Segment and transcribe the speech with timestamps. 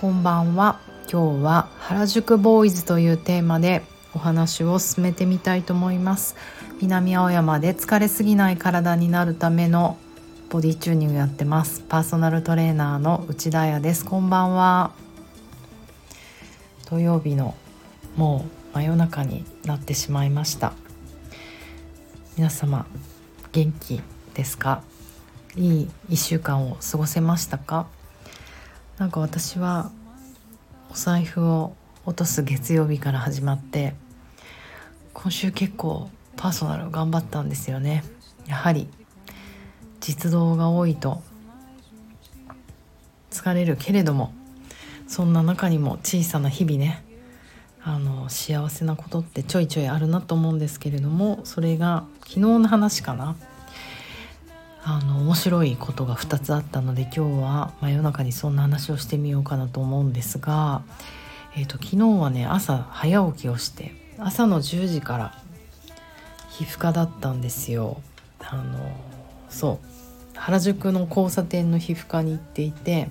[0.00, 0.78] こんばんは。
[1.10, 3.82] 今日は原宿ボーイズというテーマで
[4.14, 6.36] お話を進めてみたいと思います。
[6.80, 9.98] 南青山で疲れすぎない体になるための
[10.50, 11.80] ボディチューニングやってます。
[11.80, 14.04] パーソナルトレーナーの内田彩です。
[14.04, 14.92] こんばんは。
[16.88, 17.56] 土曜日の
[18.14, 20.74] もう真夜中になってしまいました。
[22.36, 22.86] 皆様
[23.50, 24.00] 元気
[24.34, 24.84] ですか？
[25.56, 27.88] いい1週間を過ごせましたか？
[28.98, 29.92] なんか私は
[30.90, 33.94] お財布を落とす月曜日から始まって
[35.12, 38.04] 今週結構パーソナル頑張ったんですよね。
[38.46, 38.88] やはり
[40.00, 41.22] 実動が多いと
[43.30, 44.32] 疲れるけれども
[45.06, 47.04] そんな中にも小さな日々ね
[47.82, 53.36] あの幸せなことってちょいちょいあるなと思うんですけれどもそれが昨日の話かな。
[54.84, 60.82] あの面白いことが2つあったので今日は真夜中にそんな話をしてみようかなと思うんですが、
[61.56, 65.34] えーと、昨日はね朝早起きをして朝の10時から
[66.50, 68.00] 皮膚科だったんですよ。
[68.40, 68.78] あの
[69.48, 73.10] そう原宿の交差点の皮膚科に行っていて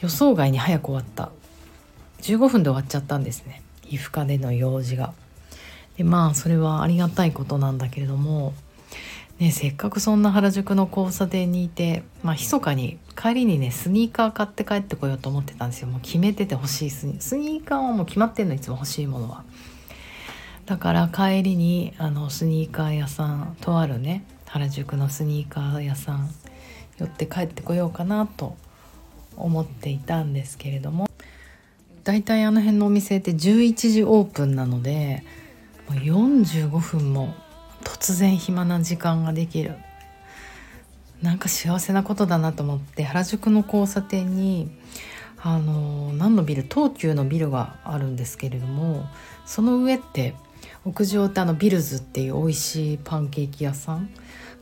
[0.00, 1.30] 予想外に早く終わった
[2.22, 5.12] 15分で終わっちゃったんですね皮膚科での用事が。
[5.96, 8.54] でまあそれはありがたいことなんだけれども
[9.40, 15.88] ね、せっかくそんな原宿の交差点にいて、まあ密かに帰りにねスニーカー買って帰ってこようと思ってたんですよ。
[15.88, 17.82] もう決めてて欲しいスニーカー。
[17.82, 19.44] はもう決まってんのいつも欲しいものは。
[20.66, 26.28] だから帰りにあのスニーカー屋さんとあるね原宿のスニーカー屋さん
[26.98, 28.56] 寄って帰ってこようかなと
[29.36, 31.08] 思っていたんですけれども。
[32.04, 35.24] 大体あの辺のお店って11時オープンなので
[35.88, 37.34] もう45分も
[37.84, 39.74] 突然暇な時間ができる
[41.22, 44.70] なんか幸せなことだなと思って原宿の交差点に
[45.42, 49.04] あの何のビル東急のビルがあるんですけれども
[49.46, 50.34] その上って
[50.84, 54.10] 屋上ってあのビルズっていう美味しいパンケーキ屋さん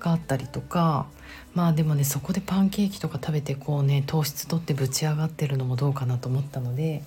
[0.00, 1.06] があったりとか
[1.54, 7.02] まあでもねそこでパンケーキとか食べてこうね糖質取ってぶち上がってるのもどうかなと思ったので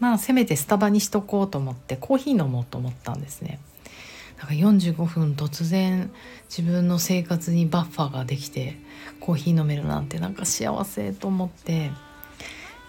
[0.00, 3.58] まあせめてスタバにしとこうと思ってコーヒー飲もうと思ったんですね。
[4.38, 6.10] なんか45分突然
[6.48, 8.76] 自分の生活にバッファーができて
[9.20, 11.90] コーヒー飲めるなんてなんか幸せと思って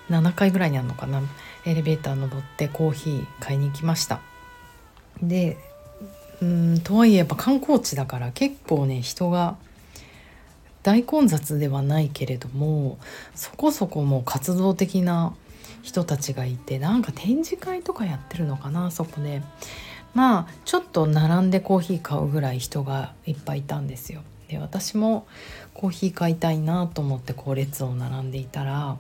[0.10, 1.22] 7階ぐらいにあるのかな。
[1.66, 4.22] エレベーター登ってコーヒー買いに行きました。
[5.22, 5.58] で
[6.42, 9.56] うんとはいえやっぱ観光地だから結構ね人が
[10.84, 13.00] 大混雑ではないけれども
[13.34, 15.34] そこそこもう活動的な
[15.82, 19.42] 人たちがいてなんか展示会とかやってるのかなそこで、
[20.16, 24.22] まあちょっと並んでコーヒー買うぐらい人がいっぱいいたんですよ。
[24.48, 25.28] で私も
[25.74, 28.98] コーヒー買いたいなと思ってこう列を並んでいたら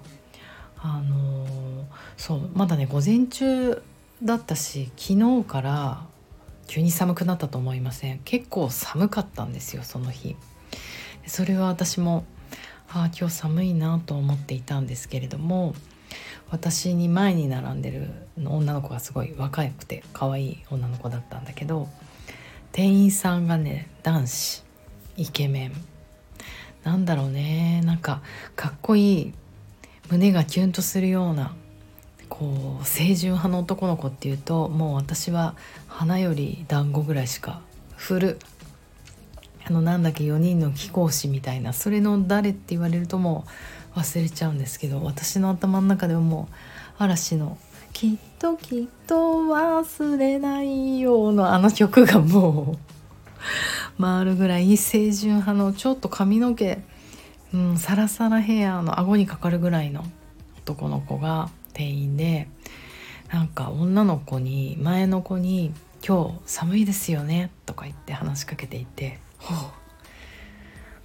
[0.78, 1.84] あのー、
[2.18, 3.82] そうまだね午前中
[4.24, 6.06] だったし昨日から
[6.68, 10.36] 急に寒くなったと思いません結構寒かったんですよその日
[11.28, 12.26] それは私も
[12.90, 15.76] ああ今日寒いなと思っていたんですけれども
[16.50, 18.10] 私に前に並んでる
[18.44, 21.88] 女の子がすごい若くて可愛い女の子だったんだけど
[22.72, 24.64] 店員さんがね男子
[25.18, 25.72] イケメン。
[26.84, 27.82] なんだろうね。
[27.84, 28.22] なんか
[28.56, 29.34] かっこいい
[30.12, 31.56] 胸がキュンとするような
[32.30, 35.56] こう清純派の男の子っていうともう私は
[35.88, 37.62] 花より団子ぐらいしか
[37.96, 38.40] 振る。
[39.68, 41.74] あのなんだっけ4人の貴公子みたいな。
[41.74, 43.50] それの誰って言われるともう
[43.96, 46.56] 忘れちゃうんですけど私の頭の中ではもう
[46.98, 47.58] 嵐の
[47.94, 52.78] 「きっときっと忘れないよ」のあの曲がも
[53.98, 56.80] う回るぐらい清純派のちょっと髪の毛、
[57.54, 60.06] うん、サラサラヘアの顎にかかるぐらいの
[60.60, 62.50] 男の子が店員で
[63.32, 65.74] なんか女の子に前の子に
[66.06, 69.20] 「今日寒いですよね」とか言って話しかけていて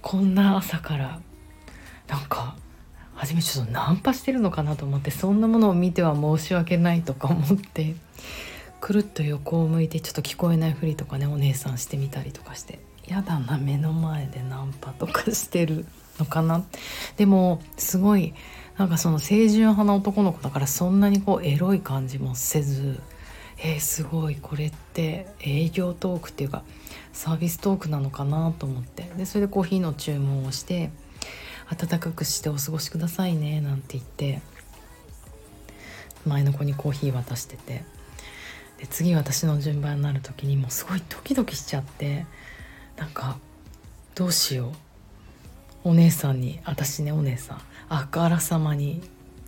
[0.01, 1.19] こんな朝から
[2.07, 2.55] なんか
[3.21, 7.93] 初めちょっとナンパしてるのかなと思ってそんなものを見ては申し訳ないとか思って
[8.79, 12.79] くるっと横を向いてちょっと聞こえないふりとかねお姉さんしてみたりとかして。
[13.05, 15.85] やだな目の前でナンパとかしてる
[16.17, 16.63] のかな。
[17.15, 18.33] でもすごい
[18.77, 22.99] なんかその清純派な男の子だからそんなにこうエロい感じもせず
[23.59, 26.63] えー、すごいこれって営業トークっていうか
[27.13, 29.11] サービストークなのかなと思って。
[29.15, 30.89] でそれでコーヒーの注文をして
[31.71, 34.41] 「温かくしてお過ごしくださいね」なんて言って
[36.25, 37.83] 前の子にコーヒー渡してて。
[38.81, 42.25] で次私の順番になる時にもうすごいドキドキしちゃって
[42.97, 43.37] なんか
[44.15, 44.73] どうしよ
[45.85, 45.89] う。
[45.89, 47.61] お姉さんに私ねお姉さん。
[47.89, 49.03] あからさまに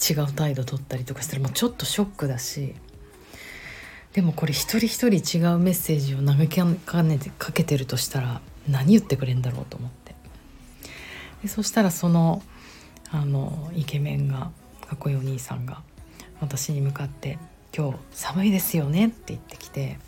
[0.08, 2.76] 違う態度取ったりとかしたらもうちょっとショックだし。
[4.14, 10.03] でもこれ一人一人違うメッセージを投げかねてかけてるとしたら何言ってくれんだろうと思って。
[11.44, 12.42] でそしたらその
[13.12, 14.50] あのイケメンが
[14.88, 15.81] かっこいいお兄さんが
[16.40, 17.38] 私に向かって
[17.75, 20.00] 「今日寒いですよね」って言ってきて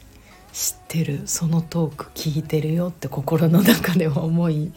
[0.52, 4.72] 「知ってるそのトーク聞いてるよ」って心の中では思い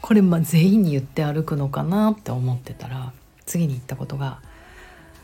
[0.00, 3.12] これま全員に言って歩くのかなって思ってたら
[3.46, 4.40] 次に言ったことが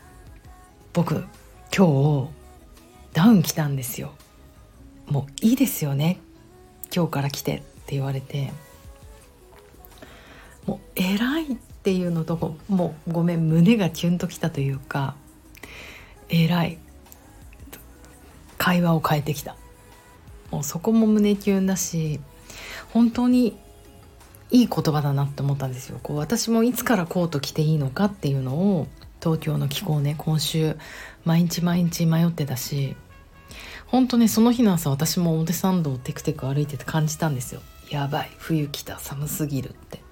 [0.93, 1.25] 「僕
[1.77, 2.31] 今日
[3.15, 4.13] ダウン来たんですよ。
[5.07, 6.19] もういいですよね。
[6.95, 8.53] 今日から来て」って言われて
[10.67, 15.15] もう偉いっていうのともうごめん胸がキュンときたというか
[16.29, 16.79] 偉い。
[18.67, 19.55] 会話を変えてきた。
[20.51, 22.21] もうそこも胸キュンだし
[22.93, 23.57] 本当に
[24.51, 26.01] いい言葉だなって思ったんですよ。
[26.03, 28.89] こう私もいつからコート着ていいのかっていうのを
[29.21, 30.77] 東京の気候ね今週
[31.25, 32.97] 毎日毎日迷ってたし
[33.87, 37.61] 本当ねその日の朝私も表参道をテクテク歩いてて感じたんですよ。
[37.91, 40.06] やばい冬来た寒すぎるって。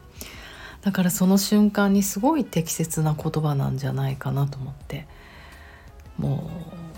[0.84, 5.06] だからその瞬間にすごい適切な言葉なんじゃないかなと思って
[6.18, 6.50] も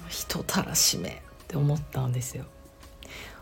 [0.06, 1.12] う人たらしめっ
[1.46, 2.44] て思ったんですよ。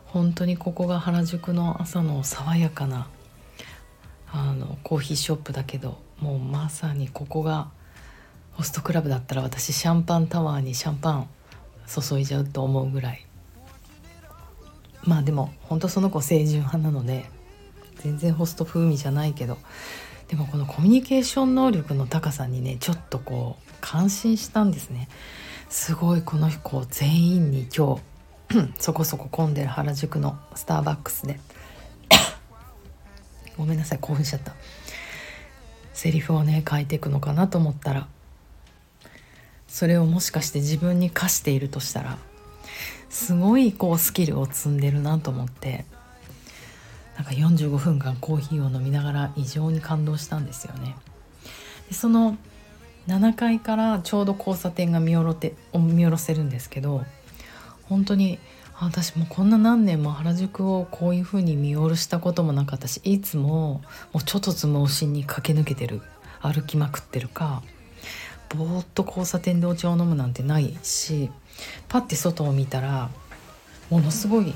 [0.05, 3.09] 本当にここが原宿の朝の爽やかな
[4.31, 7.71] あのコーヒーショップだけどもうまさにここが
[8.53, 11.29] ホストクラブだったら私シャンパンタワーにシャンパン
[11.89, 13.27] 注いじゃうと思うぐらい。
[15.05, 17.25] まあでも本当その子清純派なので
[18.03, 19.59] 全然ホスト風味じゃないけど
[20.29, 25.09] でもこのコミュニケーション能力の高さにねちょっとこう感心したんですね。
[25.69, 27.97] すごいこの子全員に今
[28.49, 31.39] 日 そこそこ混んでる原宿のスターバックスで。
[33.59, 34.55] ごめんなさい興奮しちゃった。
[35.93, 38.09] セリフをね書いていくのかなと思ったら
[39.69, 42.19] それをもしかして自分に課しているとしたら
[43.09, 45.85] すごいこうスキルを積んでるなと思って。
[47.17, 50.97] なんか45分間コーヒーを飲みながら異常に感動したんですよね。
[51.89, 52.37] でその
[53.07, 57.05] 7階からちょうど交差点が見下ろて見下ろせるんですけど
[57.83, 58.39] 本当に
[58.81, 63.83] 私もこんな何年も原宿をこういう風に見下ろしたこともなかったしいつも
[64.13, 66.01] もうちょっとつもしに駆け抜けてる
[66.41, 67.63] 歩きまくってるか
[68.49, 71.31] ぼーっと交差点でお茶を飲むなんてないし
[71.89, 73.11] パッて外を見たら
[73.91, 74.55] ものすごい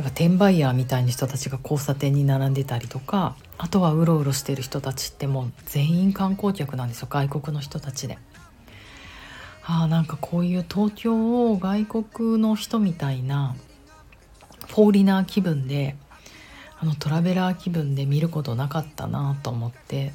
[0.00, 8.16] なんか転売ヤーみたいな人たちが交差点に並んでたりとかあとはうろうろしてる人たちってもう全員観光客なんですよ外国の人たちで。
[9.62, 13.54] あなんかこういう東京を外国の人みたいな
[14.68, 15.96] フォーリナー気分で
[16.78, 20.14] あのトラベラー気分で見ることなかったなと思って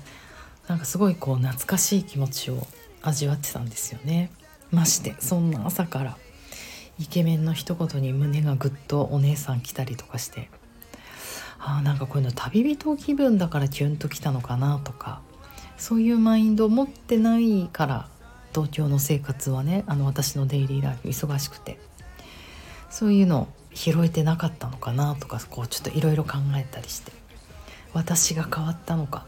[0.68, 2.66] なんかすごいこう懐かしい気持ちを
[3.04, 4.32] 味わってたんですよね。
[4.72, 6.18] ましてそんな朝から
[7.00, 10.50] イケメンの一言に胸がぐっとお姉さん来たりとかして
[11.60, 15.22] あなんかこういうの旅人気分だからキュンときたのかなとか
[15.78, 18.08] そういうマインドを持ってないから
[18.54, 21.78] 東京の生活はねあの私のデイリーライフ忙しくて
[22.90, 27.12] そういうの拾えてなかったのかなとかこうちょっといろいろ考えたりして
[27.94, 29.26] 私が変わったのか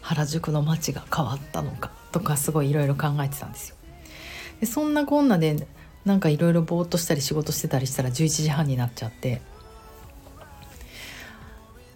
[0.00, 3.76] 原宿の街が変わったのかとかすごいいろいろ考えてたんですよ。
[4.60, 5.66] でそんなこんなで
[6.06, 9.42] なんかいろいろぼーっとしたり仕事してたりしたら11時半になっちゃって。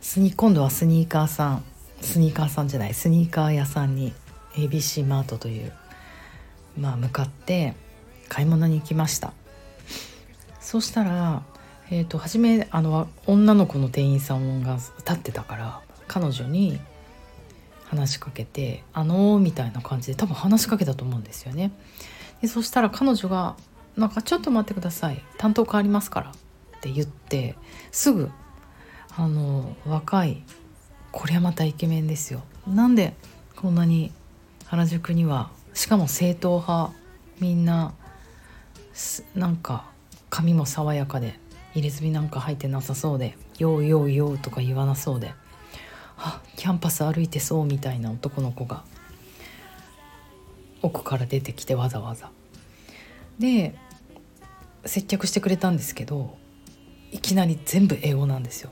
[0.02, 1.64] スニ今度はスニーカーさん。
[2.02, 2.94] スニーカーさんじゃない。
[2.94, 4.12] スニーカー屋さんに
[4.54, 5.72] ABC マートという
[6.76, 7.74] まあ向かって
[8.28, 9.32] 買い物に行きました。
[10.60, 11.42] そしたら
[11.92, 16.80] えーと、初めあの女の子の店員さんが立ってたから彼女に
[17.86, 21.72] 話しかけて「あのー」みたいな感じで多分話しかけたと思うんですよね。
[22.40, 23.56] でそしたら彼女が
[23.96, 25.22] なんかちょっと待ってください。
[25.38, 26.34] 担当変わりますからっ
[26.80, 27.56] て言って
[27.90, 28.30] すぐ
[29.16, 30.42] あの若い
[31.12, 32.42] これはまたイケメンですよ。
[32.66, 33.14] なんで
[33.56, 34.12] こんなに
[34.66, 36.92] 原宿にはしかも正統派
[37.40, 37.94] みんな
[39.34, 39.86] なんか
[40.30, 41.38] 髪も爽やかで
[41.74, 45.32] 入れ墨なんか入ってなさそうで「ようようよう」とか言わなそうで
[46.16, 48.84] あキャンパス歩いてそうみたいな男の子が
[50.82, 52.30] 奥から出てきてわざわざ。
[53.40, 53.74] で
[54.84, 56.36] 接客してくれたんですけど
[57.10, 58.70] いきなり全部英語なんですよ。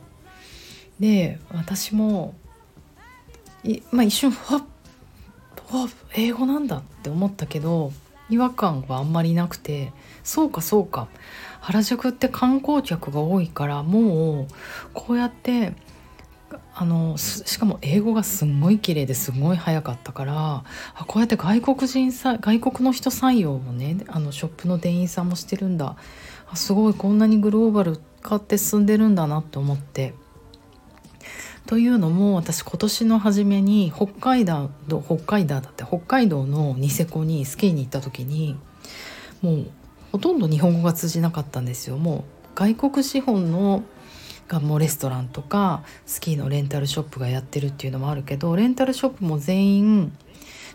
[1.01, 2.35] で私も
[3.65, 4.65] い、まあ、一瞬ふわっ
[6.15, 7.93] 英語なんだって思ったけど
[8.31, 11.09] 違和感はあんまりなくてそうかそうか
[11.61, 14.47] 原宿って観光客が多いからもう
[14.95, 15.75] こうやって
[16.81, 25.97] あのしかも英語がすんごい綺麗ですごい早かったからあこうやって外国人さ外国の人採用もねあのショップの店員さんもしてるんだ
[26.47, 30.15] あすごいこんなにグローバル化って進んでるんだなと思って。
[31.67, 38.57] というのも私今年の初めに北海道北海道だって北海道のニセコにスキーに行った時に
[39.43, 39.67] もう
[40.13, 43.83] ほとんど日本語が通じなかったんですよもう外国資本の
[44.49, 50.13] がもうレストランとかスキーのレンタルショップがやってるっていうのもあるけどレンタルショップも全員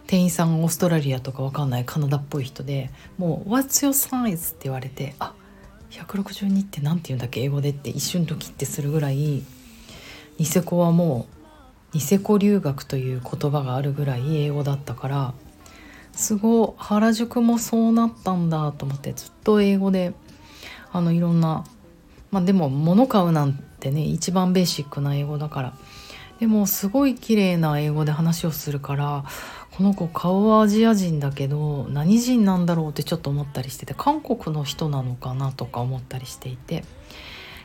[0.06, 5.34] 店員さんオーストラリアとかわかんないカナダっぽい人でもう「What's your size?」って言われて「あ
[5.92, 9.44] 162って何て言うんだっけ英語で」って一瞬ドキッてするぐらい
[10.38, 11.28] ニセコはも
[11.94, 15.34] うニセコ留学という言葉があるぐらい英語だったから
[16.12, 20.14] すごい原宿もそうなったんだと思ってずっと英語で
[20.92, 21.64] あのいろんな
[22.34, 25.74] まあでも物買うなんてね一番ベーシックな英語だから。
[26.40, 29.24] でもすごい綺麗な英語で話をするから
[29.78, 36.84] この子顔はアジア人だけど何人なんだろうってちょっと思ったりしてて韓国の人なのかなとか思ったりしていて。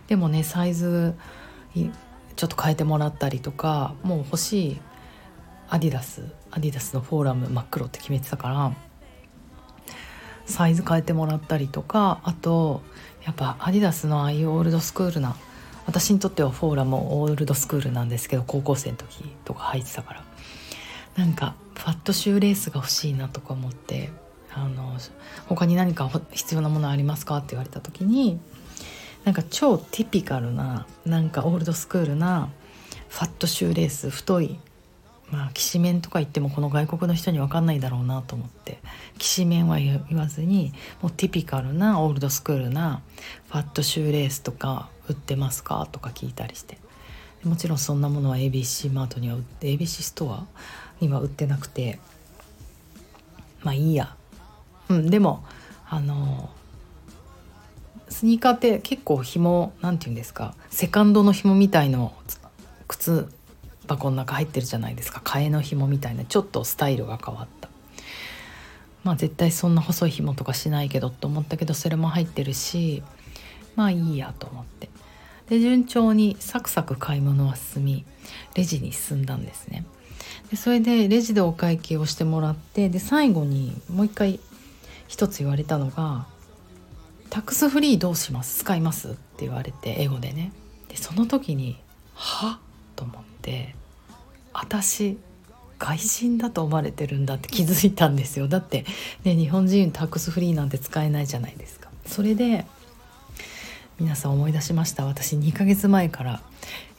[0.06, 1.14] でもねサイズ
[1.74, 4.80] ちょっと変えてもらったりとかもう欲しい
[5.68, 8.72] アディダスアディダスのフォーラム真っ黒って決めてたから
[10.46, 12.82] サイズ変えてもらったりとかあと
[13.28, 15.36] やっぱアディダスのああいうオールドスクールな
[15.86, 20.24] 私にとってはフォーラムオールドスクールなんですけど高校生の時とか履いてたから。
[21.16, 24.10] なんかファットシューレースが欲しいなとか思って
[24.54, 24.96] あの
[25.46, 28.38] 他に何か必要なものありますかって言われた時に
[29.24, 32.50] なんか超ティピカルななんかオールドスクールな
[33.08, 34.60] ファットシューレース太い
[35.30, 38.78] まあきしめんとか言ってもこの外国の人に分かんないだろうなと思って。
[39.18, 43.02] きしめんは言わずにもうティピカルなオールドスクールな
[43.48, 46.78] ファットシューレースとか売ってますかとか聞いたりして。
[47.44, 50.46] もちろんそんなものは ABC マートには売って ABC ストア
[51.00, 51.98] には売ってなくて。
[53.62, 54.14] まあいいや。
[54.88, 55.44] うんでも
[55.88, 56.50] あの
[58.08, 62.14] スニーカーって結構紐なんて言うんですかセカンドの紐みたいの
[62.86, 63.28] 靴
[63.88, 65.20] 箱の中入ってるじゃないですか。
[65.24, 67.68] 替えの紐みたいなちょっとスタイルが変わった。
[69.04, 73.02] まあ絶対そんな細い紐とかしないけどと思ったけどそれも入ってるし
[73.74, 74.88] まあいいやと思って。
[75.48, 78.04] で順調にサクサク買い物は進み
[78.54, 79.86] レジに進んだんですね。
[80.50, 84.40] でそれでレジでお会計をしてもらってで最後にもう一回
[85.06, 86.26] 一つ言われたのが
[87.30, 88.58] 「タックスフリーどうします？
[88.58, 90.52] 使います?」って言われて英語でね。
[90.88, 91.78] でその時に
[92.14, 92.58] 「は？
[92.96, 93.37] と思って。
[94.52, 95.18] 私
[95.78, 98.48] 外人だと思われてるんだって気づいたんですよ。
[98.48, 98.84] だって、
[99.24, 101.88] ね、日本人 tax free なんて使えないじゃないですか。
[102.06, 102.64] それで
[104.00, 105.04] 皆さん思い出しました。
[105.04, 106.40] 私2ヶ月前から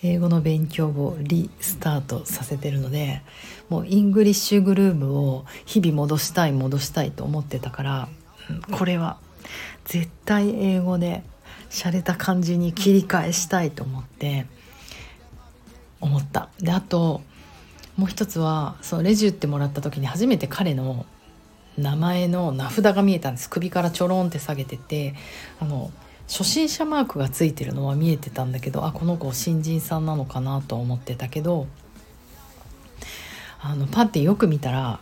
[0.02, 3.22] 英語の勉強をリスタートさせてるので
[3.68, 8.10] もう English groove を日々戻したい戻したいと思ってたから、
[8.72, 9.18] これは
[9.86, 11.24] 絶対英語で
[11.70, 14.46] 洒落た感じに切り替えしたいと思って
[16.02, 16.50] 思った。
[16.60, 17.22] であと
[17.98, 21.06] もう一つはそのレジ打ってもらった時に初めて彼の
[21.78, 23.50] 名前の名札が見えたんです。
[23.50, 25.16] 首からちょろんって下げてて
[25.60, 25.92] あの
[26.30, 31.68] 初心者マークがついてるのは見えてたんだけどあこの子新人さんなのかなと思ってたけど
[33.60, 35.00] あのパッてよく見たら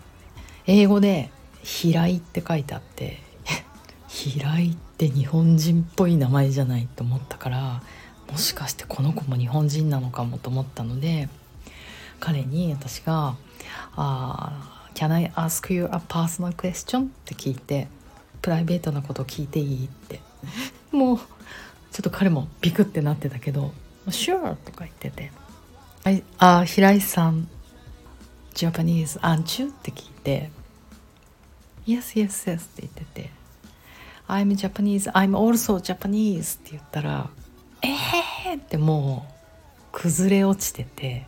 [0.65, 1.29] 英語で
[1.63, 3.21] 「平井」って書いてあって
[4.07, 7.83] 平井って日本人っぽい名前じゃないと思ったから
[8.31, 11.29] もしかしてこの子も日本人なのかもと思ったので
[12.19, 13.35] 彼に私が
[13.95, 17.87] 「あ Can I ask you a personal question?」って聞いて
[18.41, 19.85] プライベートなこと聞いていい？
[19.85, 20.19] って。
[20.91, 23.73] もうちょっと彼もビクってなってたけど
[24.07, 25.31] 「Sure」とか言ってて
[26.03, 27.47] 「はい、あ平井さん
[28.53, 30.51] ジャパニーズアンチュ?」って聞いて
[31.87, 33.31] 「Yes yes yes」って言ってて
[34.27, 37.29] 「I'm Japanese I'm also Japanese」って言ったら
[37.87, 39.33] 「えー!」ってもう
[39.91, 41.27] 崩れ落ちてて。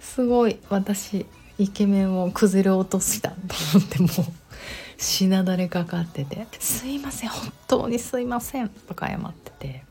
[0.00, 1.26] すごい私
[1.58, 3.36] イケメンを崩れ落としたと
[3.74, 9.84] 思ってもうしなだれかかってて「すいません本当にすいません」とか謝ってて。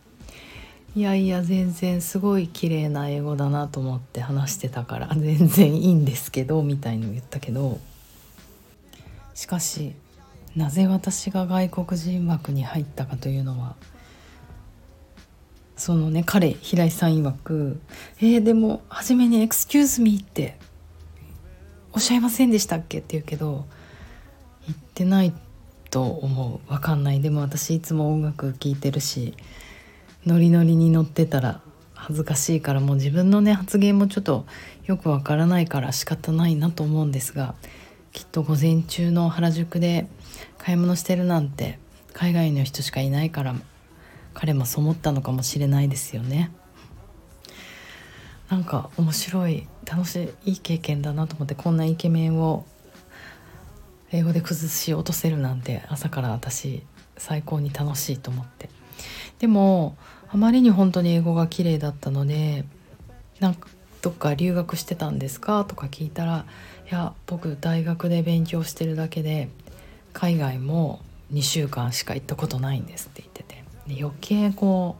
[0.96, 7.80] いやいや全然すごい綺麗な英語だなと思って話してたから 全然いいんですけどみたいに言ったけど。
[9.34, 9.94] しかし
[10.56, 13.76] なぜ私が外国人枠に入ったかというのは
[15.84, 17.78] そのね彼平井さん曰く
[18.22, 20.58] 「えー、でも初めに「excuse me」って
[21.92, 23.66] おっしゃいませんでしたっけ?」って言うけど
[24.66, 25.34] 言ってない
[25.90, 29.34] と思う分かんないでも私いつも音楽聴いてるし
[30.26, 31.60] ノリノリに乗ってたら
[31.96, 34.46] 恥ずかしいからもう自分のね発言もちょっと
[34.86, 37.56] よくわからないから仕方ないなと思うんですが
[38.14, 40.08] きっと午前中の原宿で
[40.58, 41.78] 買い物してるなんて
[42.14, 43.54] 海外の人しかいないから
[44.44, 46.52] 彼もそう思ったのかもしれないですよね。
[48.50, 52.66] なんか面白い楽しいいい経験だなと思ってこんなイケメンを
[54.12, 56.84] 英語で崩し落とせるなんて朝から私
[57.16, 58.70] 最高に楽しいと思って
[59.40, 59.96] でも
[60.30, 62.66] あまりに本当に英語が綺麗だったので
[63.40, 63.70] なんか
[64.02, 66.46] どっか留学してたんですかとか聞いたら
[66.92, 69.48] 「いや僕大学で勉強してるだけで
[70.12, 71.00] 海外も
[71.32, 74.98] 2週間しか行ったことないんです」って言ってて余計こ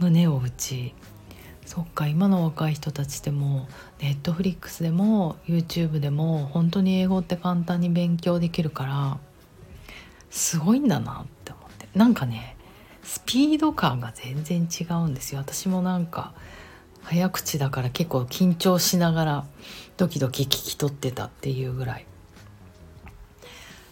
[0.00, 0.94] う胸を打ち
[1.64, 3.68] そっか今の若い人たちでも
[4.00, 9.18] ネットフリックスでも YouTube でも本当に英語って簡単に勉強できるから
[10.30, 11.88] すごいんだなって思って。
[11.94, 12.56] なんかね
[13.02, 15.40] スピード感が全然違うんですよ。
[15.40, 16.34] 私もなんか
[17.02, 19.46] 早口だから結構緊張しながら
[19.96, 22.06] ドキドキ聞き取ってたっていうぐらい。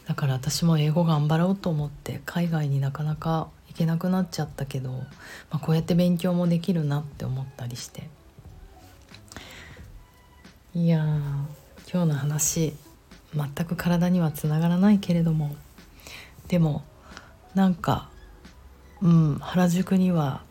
[0.06, 5.04] だから私も英語頑張ろうと思って海外になかなか行けなくなっちゃったけど、ま
[5.52, 8.08] あ、こうやって勉強もできるなって思ったりして。
[10.74, 11.04] いや
[11.92, 12.74] 今日の話
[13.32, 15.54] 全く体にはつながらないけれども
[16.48, 16.82] でも
[17.54, 18.08] なんか
[19.00, 20.42] うん原宿には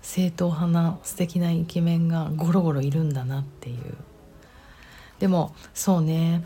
[0.00, 3.94] 正統派な素敵なイケメンがゴロゴロいるんだなっていう。
[5.18, 6.44] でもそうね。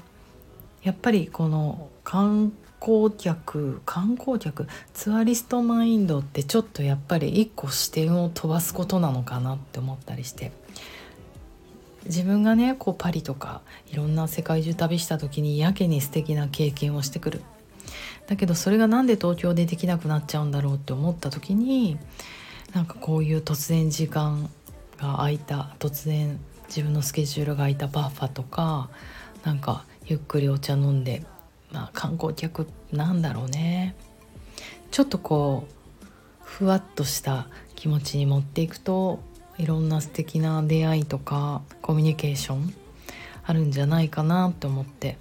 [0.83, 10.52] やっぱりこの観光客観光客ツアリストマインドってちょっとやっぱり一個視点を飛ばすことなのかなって思ったりして。
[12.06, 17.42] 自分がねこうパリとかいろんな世界中旅した時にやけに素敵な経験をしてくる。
[18.26, 21.99] だけどそれが何で東京でできなくなっちゃうんだろうって思った時に
[22.75, 24.50] なんかこういう突然時間
[24.99, 28.88] が空いた突然自分のスケジュールが空いたバッファとか
[29.45, 31.25] なんかゆっくりお茶飲んで
[31.73, 33.95] まあ観光客なんだろうね。
[34.91, 36.05] ちょっとこう
[36.45, 39.21] ふわっとした気持ちに持っていくと
[39.59, 42.75] いろんな素敵な出会いとかコミュニケーション
[43.45, 45.19] あるんじゃないかなと思って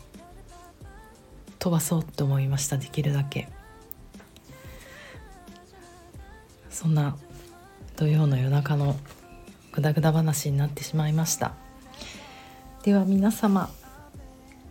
[1.59, 3.49] 飛ばそうと思いましたできるだけ。
[6.69, 7.17] そんな
[7.95, 8.97] 土曜の夜中の
[9.71, 11.53] グダグダ話になってしまいました。
[12.83, 13.69] では皆様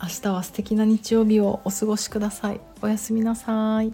[0.04, 2.60] 明日は素敵な日曜日をお過ごしください。
[2.82, 3.90] おやすみなさい。